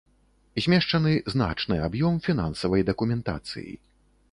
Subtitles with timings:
[0.65, 3.71] Змешчаны значны аб'ём фінансавай дакументацыі.